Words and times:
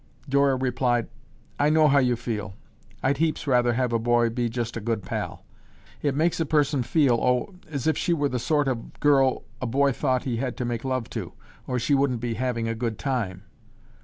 Dora 0.27 0.55
replied, 0.55 1.09
"I 1.59 1.69
know 1.69 1.87
how 1.87 1.99
you 1.99 2.15
feel. 2.15 2.55
I'd 3.03 3.17
heaps 3.17 3.45
rather 3.45 3.73
have 3.73 3.93
a 3.93 3.99
boy 3.99 4.31
be 4.31 4.49
just 4.49 4.75
a 4.75 4.81
good 4.81 5.03
pal. 5.03 5.45
It 6.01 6.15
makes 6.15 6.39
a 6.39 6.45
person 6.47 6.81
feel, 6.81 7.19
oh, 7.21 7.53
as 7.69 7.85
if 7.85 7.99
she 7.99 8.11
were 8.11 8.27
the 8.29 8.39
sort 8.39 8.67
of 8.67 8.77
a 8.79 8.99
girl 8.99 9.43
a 9.61 9.67
boy 9.67 9.91
thought 9.91 10.23
he 10.23 10.37
had 10.37 10.57
to 10.57 10.65
make 10.65 10.83
love 10.83 11.07
to, 11.11 11.33
or 11.67 11.77
she 11.77 11.93
wouldn't 11.93 12.19
be 12.19 12.33
having 12.33 12.67
a 12.67 12.73
good 12.73 12.97
time. 12.97 13.43